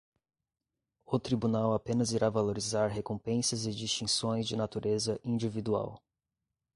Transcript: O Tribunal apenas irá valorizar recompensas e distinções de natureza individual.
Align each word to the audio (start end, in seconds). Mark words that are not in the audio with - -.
O 1.05 1.19
Tribunal 1.19 1.75
apenas 1.75 2.11
irá 2.11 2.27
valorizar 2.27 2.87
recompensas 2.87 3.67
e 3.67 3.71
distinções 3.71 4.47
de 4.47 4.55
natureza 4.55 5.19
individual. 5.23 6.01